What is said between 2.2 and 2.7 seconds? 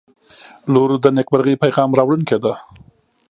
ده.